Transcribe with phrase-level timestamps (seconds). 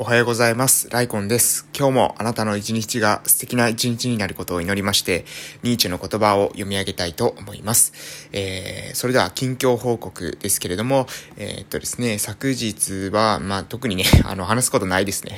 [0.00, 0.88] おはようございます。
[0.90, 1.66] ライコンです。
[1.76, 5.24] 今日もあなたの一日が素敵な一日になることを祈りまして、
[5.64, 8.28] ニーチェの言葉を読み上げたいと思います。
[8.30, 15.36] えー、それでは近況報告ですけれども、えー、っとですね、昨日は、まあ、特にね、 あの、話すことないですね。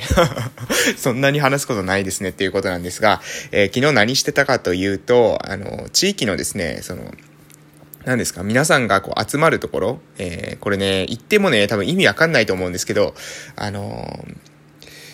[0.95, 3.19] そんなに話すことないですねっていうことなんですが、
[3.51, 7.11] えー、昨日何してたかというと、あの、地域のですね、その、
[8.05, 13.15] 何ですか皆さんがこう集まるところ、えー、これね、言ってもね、多分意味わかんないと思うんですけど、
[13.55, 14.50] あのー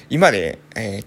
[0.10, 1.06] 今で、えー、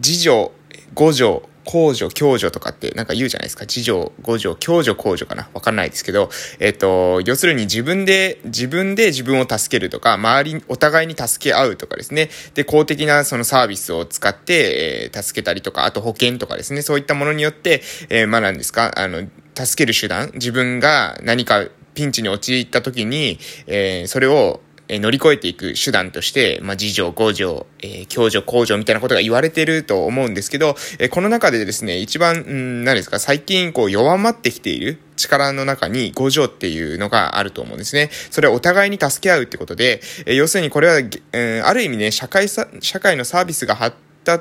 [0.00, 0.52] 次女、
[0.94, 3.66] 五女、公女、共助とかってなんか言うじゃないですか。
[3.66, 6.30] 次女、五女、共助、公助かなわかんないですけど、
[6.60, 12.30] えっ、ー、と、要するに自分で、自分で自分を助けるとか、周り、お互いに助け合うとかですね。
[12.54, 16.80] で、公的なそのサービスを使って、えー、助けたりとか、あと保険とかですね。
[16.80, 38.10] そういったものによって、えー、まあ何ですか、あの、助ける手段、自分が何かピンチに陥った時に、えー、それをえ乗り越えていく手段として、まあ、自助、五助、えー、共助、公助みたいなことが言われてると思うんですけど、え、この中でですね、一番、ん何ですか、最近こう弱まってきている力の中に五助っていうのがあると思うんですね。
[38.30, 41.00] それはお互いに助け合うってことで、え、要するにこれは、
[41.32, 43.96] え、ある意味ね、社会さ、社会のサービスが発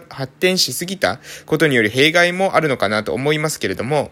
[0.10, 4.12] 発展しすぎたことによる弊害もあるのかなと思いますけれども、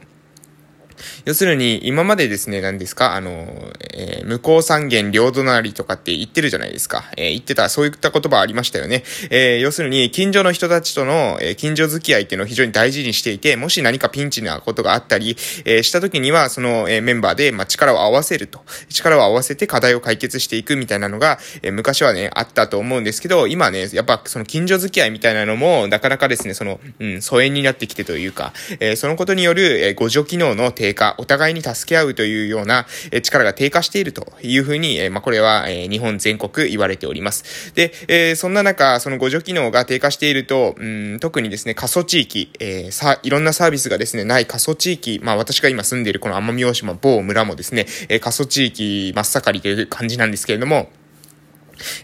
[1.25, 3.47] 要するに、今までですね、何ですか、あの、
[3.95, 7.05] えー、向こう三元両隣とかって言ってるじゃないですか。
[7.17, 9.03] えー、言ってた、そういった言葉ありましたよね。
[9.31, 18.63] えー、要するに、近所の人たちとの、え近所付き合いっていうのを非常に大事にしていて、もし何かピンチなことがあったり、えした時には、その、えメンバーで、まあ、力を合わせると。
[18.89, 32.85] 力を合わせて課題を解決していくみたいなのが、え昔はね、あったと思うんですけど、今ね、やっぱその近所付き合いみたいなのも、なかなかですね、その、うん、疎遠になってきてというか、えそのことによる、え互助機能の低下、お互いに助け合うというような、
[33.23, 37.73] 力が低下しているというふうに、まあ、これは、日本全国言われております。
[37.75, 50.89] で、えそんな中、その互助機能が低下していると、うん、特にですね、過疎地域、え、さ、いろんなサービスがですね、ない過疎地域、まあ私が今住んでいるこの奄美大島某村もですね、え過疎地域真っ盛りという感じなんですけれども、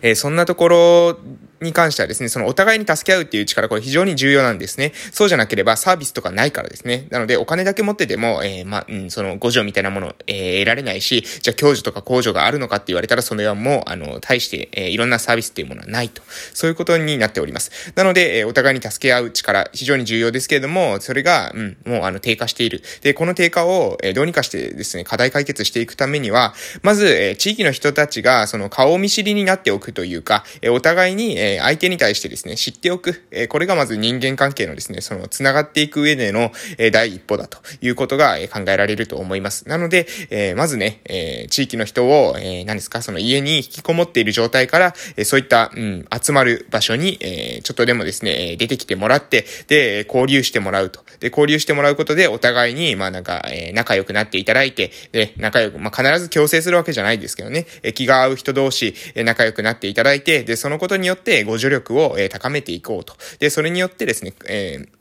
[0.02, 1.19] え、そんなところ
[1.62, 4.94] に関してはですね、そのお互いに助け合うっていう力、これ非常に重要なんですね。
[5.12, 7.08] そうじゃなければサービスとかないからですね。
[7.10, 16.22] なので、お金だけ持ってても、えー、まあ、うん、その、五条みたいなもの、えー、得られないし、じゃあ、教授とか工場があるのかって言われたら、それはもう、あの、対して、えー、いろんなサービスっていうものはないと。
[16.54, 17.72] そういうことになっております。
[17.96, 22.82] なので、えー、お互いに助け合う力、非常に重要ですけれども、それが、うん、もう、あの、低下している。
[23.02, 33.23] で、この低下を、えー、どうにかしてですね、課題解決していくためには、まず、えー、地域の人たちが、その、顔見知りになっておくというか、えー、お互いに、えー、え相手に対してですね、知っておく。
[33.31, 39.67] えこれがまず人間関係のですね、その、繋がっていく上での、え第一歩だということが、え考えられると思います。
[39.67, 51.01] なので、えまずね、え地域の人を、え何ですか、その家に引きこもっている状態から、えそういった、うん、集まる場所に、えちょっとでもですね、出てきてもらって、で、交流してもらうと。
[51.19, 63.16] で、交流してもらうことで、お互いに、まあなんか、え仲良くなっていただいて、で、仲良く、まあ必ず強制するわけじゃないですけどね、え気が合う人同士、え仲良くなっていただいて、で、そのことによって、ご助力を、高めていこうと。
[63.40, 65.00] で、それによってですね、えー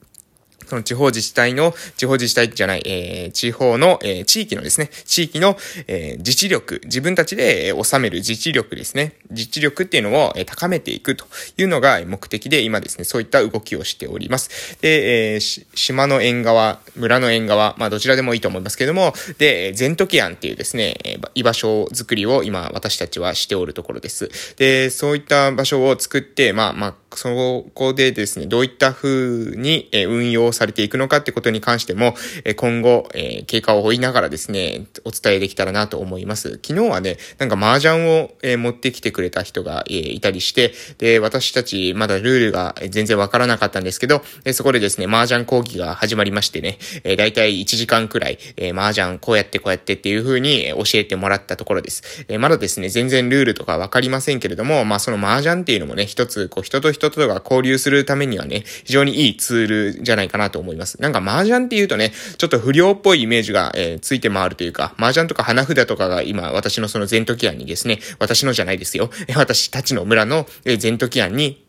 [0.71, 5.59] その地方自治体の、地方自治体じゃない、えー、地方の、えー、地域のですね、地域の、
[5.89, 9.15] えー、自治力、自分たちで、収める自治力ですね。
[9.31, 11.27] 自治力っていうのを、え、高めていくと
[11.57, 14.77] いうのが目的で、今ですね、そういった動きをしております。
[14.81, 20.97] で、えー、島の縁側、村の縁側、まあどちらでもいいと思いますけれども、で、ゼントキアンっていうですね、
[21.35, 24.31] 居場所づくりを今私たちはしておるところです。
[24.57, 32.15] で、そういった場所を作って、まあまあ、そこでですね、どういった風に運用されていくのかってことに関しても、
[32.57, 33.09] 今後、
[33.47, 36.61] 経過を追いながらですね、お伝えできたらなと思います。
[36.63, 44.23] 昨日はね、なんか麻雀を持ってきてくれた人がいたりして、で、私たちまだルールが全然わからなかったんですけど、
[44.53, 46.79] そこでですね、麻雀講義が始まりましてね、
[47.17, 48.39] だいたい1時間くらい、
[48.73, 52.27] 麻雀こうやってこうやってっていう風に教えてもらったところです。
[52.39, 61.01] まだですね、全然ルールとかわかりませんけれども、まあその麻雀っていうのもね、一つ、こう人と人人とが交流するためにはね、非常にいいツールじゃないかなと思います。
[61.01, 69.11] なんか麻雀っていうとね、ちょっと不良っぽいイメージが、えー、ついて回るというか、麻雀とか花札とかが今、私のその全時案にですね、私のじゃないですよ。
[69.35, 71.65] 私たちの村の全時案に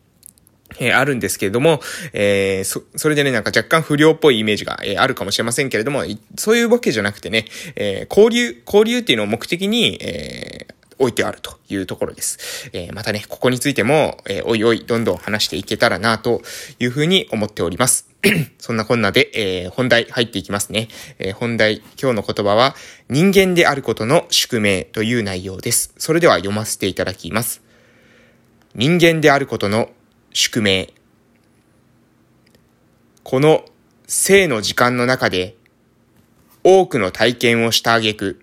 [0.78, 1.80] えー、あるんですけれども、
[2.14, 6.02] えー、そ、それでね、なんか若干不良っぽいイメージが、えー、あるかもしれませんけれども、
[6.36, 7.44] そういうわけじゃなくてね、
[7.76, 10.66] え交流、交流っていうのを目的に、え
[10.98, 12.70] 置いてあるというところです。
[12.72, 16.42] えー、またね、ここについても、えー、おいおい、どんどん話していけたらな、と
[16.78, 18.08] いうふうに思っております。
[18.58, 20.88] そんなこんなで、えー、本題入っていきますね。
[21.18, 22.74] えー、本題、今日の言葉は、
[23.08, 25.92] 人間であることの宿命という内容です。
[25.98, 27.62] それでは読ませていただきます。
[28.74, 29.90] 人間であることの
[30.32, 30.94] 宿命。
[33.22, 33.64] この
[34.06, 35.56] 生の時間の中で
[36.64, 38.40] 多くの体験をした挙句、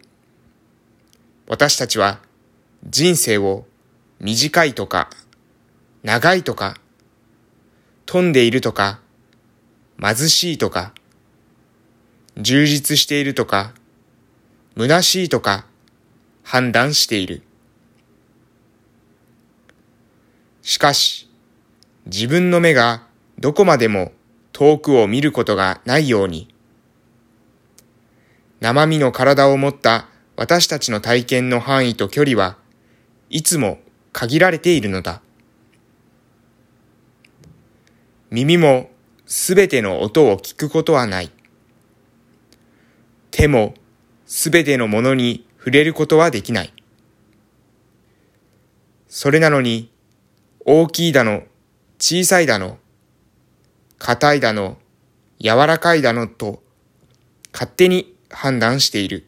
[1.47, 2.19] 私たちは
[2.87, 3.65] 人生を
[4.19, 5.09] 短いとか
[6.03, 6.77] 長いとか
[8.05, 8.99] 飛んでいるとか
[10.01, 10.93] 貧しいとか
[12.37, 13.73] 充実しているとか
[14.77, 15.65] 虚しいとか
[16.43, 17.43] 判断している。
[20.61, 21.29] しかし、
[22.05, 23.03] 自分の目が
[23.37, 24.13] どこまでも
[24.53, 26.47] 遠くを見ることがないように、
[28.61, 32.57] 生身の体を持った私たちの体験の範囲と距離は
[33.29, 33.79] いつも
[34.11, 35.21] 限られているのだ。
[38.31, 38.89] 耳も
[39.25, 41.31] すべての音を聞くことはない。
[43.31, 43.75] 手も
[44.25, 46.73] すべてのものに触れることはできない。
[49.07, 49.91] それなのに、
[50.65, 51.43] 大きいだの、
[51.99, 52.77] 小さいだの、
[53.97, 54.77] 硬いだの、
[55.39, 56.61] 柔らかいだのと、
[57.51, 59.25] 勝手に判断している。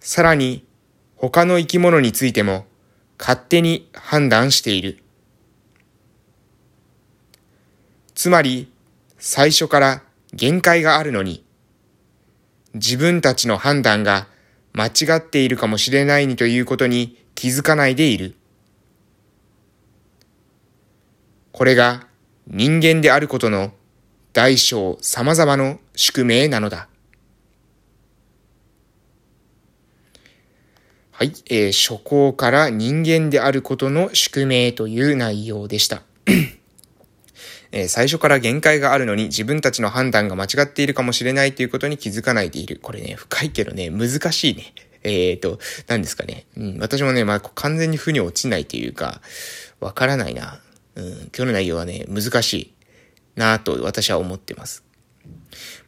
[0.00, 0.66] さらに、
[1.24, 2.66] 他の生き物についても、
[3.16, 4.98] 勝手に判断している。
[8.16, 8.72] つまり、
[9.18, 10.02] 最初から
[10.32, 11.44] 限界があるのに、
[12.74, 14.26] 自分たちの判断が
[14.72, 18.34] 間違っているかもしれないにということに気づかないでいる。
[21.52, 22.08] これが
[22.48, 23.70] 人間であることの
[24.32, 26.88] 大小様々の宿命なのだ。
[31.14, 36.02] はい、えー、初行から人間であることの宿命という内容でした。
[37.70, 42.78] え、最初から限界があるのに自分たちの判断が間違っているかもしれないということに気づかないでいる。
[42.82, 44.74] これね、深いけどね、難しいね。
[45.04, 46.46] えっ、ー、と、何ですかね。
[46.56, 49.20] うん、私もね、まあ、完全に負に落ちないというか、
[49.80, 50.60] わからないな。
[50.94, 52.74] うん、今日の内容はね、難しい
[53.36, 54.82] なと私は思ってます。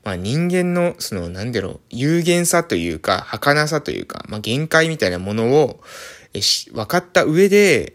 [0.03, 5.81] まあ人間の、その、なんだろう、有限さというか、儚さというか、まあ限界みたいなものを、
[6.35, 6.41] え、
[6.73, 7.95] 分かった上で、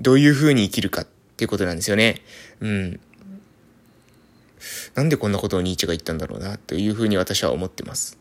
[0.00, 1.06] どういう風に生きるかっ
[1.36, 2.22] ていうことなんですよね。
[2.60, 3.00] うん。
[4.94, 8.18] なんでこんなことをニーチェが言ったんだろうな、という風に私は思ってます。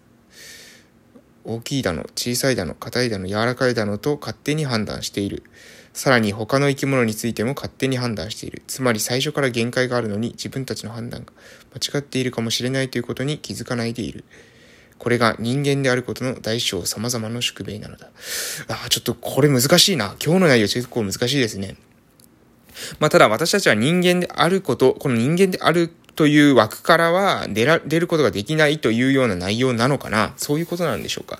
[1.45, 5.43] 大きいだの、小さいだの、硬いだの、柔らかいだのと勝手に判断している。
[5.93, 8.63] さらに他の生き物についても勝手に判断している。
[8.67, 11.31] つまり最初から限界があるのに自分たちの判断が
[11.75, 14.23] 間違っているかもしれないということに気づかないでいる。
[14.97, 18.09] これが人間であることの大小様々な宿命なのだ。
[18.69, 20.15] ああ、ちょっとこれ難しいな。
[20.23, 21.75] 今日の内容結構難しいですね。
[22.99, 30.33] まあ、ただ私たちは人間であること、この人間であるという枠からは出ら、出ることができないというような内容なのかな？
[30.37, 31.39] そういうことなんでしょうか？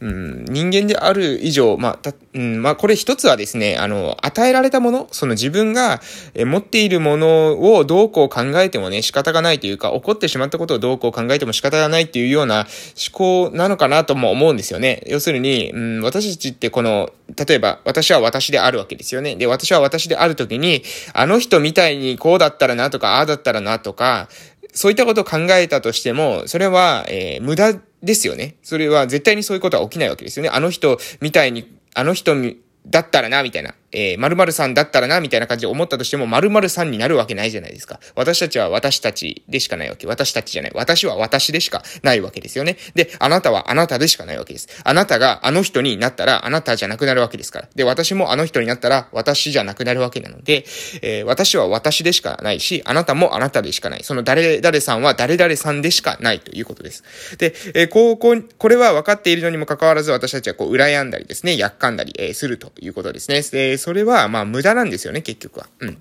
[0.00, 6.00] うん、人間である以上、まあ、た、うん、まあ、これ一つはですね、あの、与えられたもの、その自分が
[6.36, 12.66] 持っているものをどうこう考えてもね、仕方がないというか、起こってしまったことをどうこう考えても仕方がないっていうような
[13.12, 15.02] 思考なのかなとも思うんですよね。
[15.06, 19.36] 要するに、うん、私たちってこの、例えば、私は私であるわけですよね。
[19.36, 20.82] で、私は私であるときに、
[21.14, 24.28] あの人みたいにこうだったらなとか、ああだったらなとか、
[24.72, 28.56] そういったことを考えたとしても、それは、えー、無駄ですよね。
[28.62, 30.50] それは絶対にそういうことは起きないわけですよね。
[30.52, 32.34] あの人みたいに、あの人
[32.86, 33.74] だったらな、みたいな。
[33.92, 38.00] えー、〇〇さんだったらな、みたいな感じで思ったとしても、〇〇さんになるわけないじゃないですか。
[38.14, 40.06] 私たちは私たちでしかないわけ。
[40.06, 40.72] 私たちじゃない。
[40.74, 42.76] 私は私でしかないわけですよね。
[42.94, 44.68] で、あなたはあなたでしかないわけです。
[44.84, 47.68] あなたがあの人になったら、あなたじゃなくなるわけですから。
[47.74, 50.64] で、私もあの人になったら、私じゃなくなるわけなので、
[51.02, 54.04] えー、私は私でしかないし、あなたもあなたでしかない。
[54.04, 57.04] その誰々さんは誰々さんでしかないということです。
[57.38, 63.42] で、えー、こう、こう、これは分かっているのにもかかわらず、私たちはこう、羨んだりですね、やっかんだり、えー、するということですね。
[63.42, 65.66] で、それは、まあ、無駄なんですよね、結局は。
[65.80, 65.98] うん。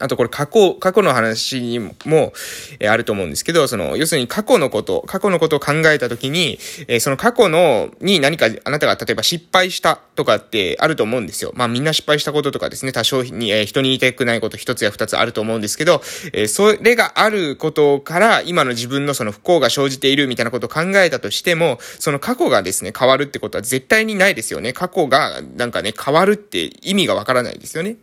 [0.00, 2.32] あとこれ過去、過去の話にも、
[2.80, 11.52] え、あると思うんですけど、その、要するに過去のこと、過去のことを考えたときに、え、その過去の、に何かあなたが例えば失敗したとかってあると思うんですよ。
[11.54, 16.02] まあみんな失敗したこととかですね、多少に、え、人に言いたくないこと一つや二つあると思うんですけど、
[16.32, 24.72] えそれがあることから今の自分のその不幸が生じているみたいなことを考えたとしても、その過去がですね、変わるってことは絶対にないですよね。
[24.72, 27.96] 過去がなんかね、変わるって意味がわからないですよね。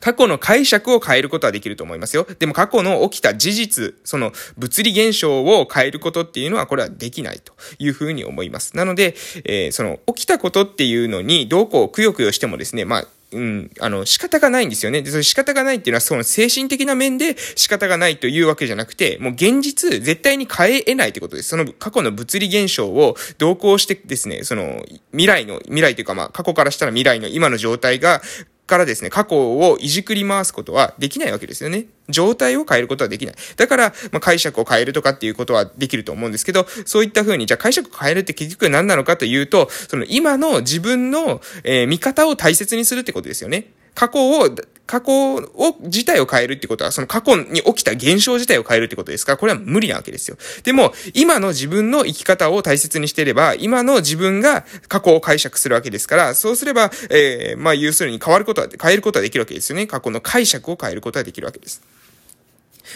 [0.00, 2.26] 過去の解釈を変えることはできると思いますよ。
[2.38, 8.76] でも過去の起きた事実、その物理現象を変えることっていうのはこれはできないというふうに思います。
[8.76, 15.02] なので、えー、その起きたことっていうのにどうこうくよくよしてもですね、まあ、うん、あの、仕方がないんですよね。
[15.02, 21.50] で、その仕方がないっていうのは、その精神的な面で仕方がないというわけじゃなくて、もう現実、絶対に変え得ないってことです。
[21.50, 28.22] その過去の物理現象を同行してですね、その未来の、未来というかまあ過去からしたら未来の今の状態が
[28.68, 31.86] からですね、過去をいじくり回すことはできないわけですよね。
[32.08, 33.34] 状態を変えることはできない。
[33.56, 43.72] だから、まあ、解釈を変えるとかっていうことはできると思うんですけど、そういった風に、じゃあ解釈を変えるって結局何なのかというと、その今の自分の、えー、見方を大切にするってことですよね。
[43.94, 44.48] 過去を、
[44.88, 49.32] 過去を、自体を変えるってことは、その過去に起きた現象自体を変えるってことですか？
[49.32, 50.38] ら、これは無理なわけですよ。
[50.64, 59.86] でも、今の自分の生き方を大切にしていれば、今の自分が過去を解釈するわけですから、そうすれば、えー、まあ、要するに変わることは、変えることはできるわけですよね。
[59.86, 61.82] 過去の解釈を変えることはできるわけです。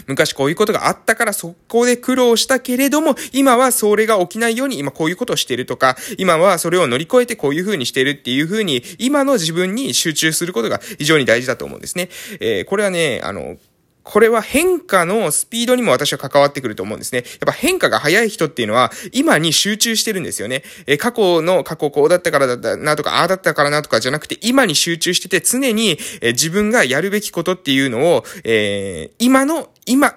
[0.06, 12.08] 昔こういうことがあったからそこで苦労したけれども、今はそれが起きないように今こういうことをしてるとか、今はそれを乗り越えてこういう風にしてるっていう風に、今の自分に集中することが非常に大事だと思うんですね。
[12.40, 13.56] えー、これはね、あの、
[14.02, 17.18] これは変化のスピードにも私は関わってくると思うんですね。
[17.18, 20.62] やっぱ変化が早い人っていうのは今に集中してるんですよね。
[20.86, 30.16] え過去の過去こうだったからだったなとか、ああだったからなとかじゃなくて今に集中してて常に、え自分がやるべきことっていうのを、えー、今の、今、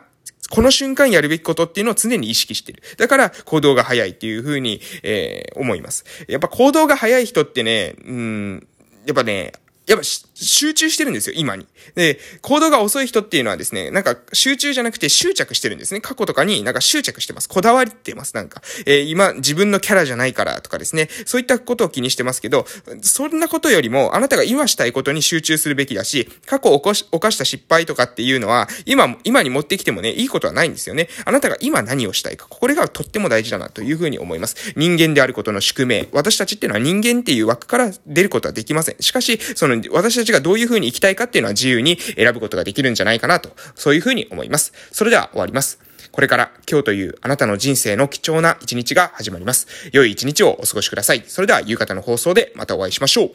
[0.50, 2.82] この瞬間やるべきことっていうのを常に意識してる。
[2.98, 6.06] だから行動が早いっていうふうに、えー、思います。
[6.27, 8.68] やっぱ行動が早い人ってね、うん、
[9.06, 9.54] やっぱね、
[9.88, 11.68] やっぱ集中してるんですよ、今に。
[11.96, 16.01] で、行動が遅い人っていうのはですね、なんか集中じゃなくて執着してるんですね。
[16.01, 17.50] 過去とかになんか執着してます。
[17.50, 18.62] こだわってます、なんか。
[18.86, 21.10] えー、今、自分のキャラじゃないからとかですね。
[21.25, 22.65] そういったことを気にしてますけど、
[23.01, 31.10] そんなことよりも、あなたが今したいことに集中するべきだし、過去を犯した失敗とかっていうのは、今、今に持ってきてもね、いいことはないんですよね。
[31.25, 32.48] あなたが今何をしたいか。
[32.50, 34.74] これがとっても大事だなというふうに思います。
[34.75, 36.08] 人間であることの宿命。
[36.12, 38.96] 私たちっていうのは人間っていう枠から出ることはできません。
[39.00, 44.74] しかし、その私たちがどういう風に生きたいかっていうのは自由に選ぶことができるんじゃないかなと、そういう風に思います。
[44.91, 45.79] それでは終わります。
[46.12, 49.67] これから今日というあなたの人生の貴重な一日が始まります。
[49.91, 51.24] 良い一日をお過ごしください。
[51.27, 53.32] それでは夕方の放送でまたお会いしましょう。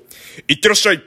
[0.48, 1.02] いってらっしゃい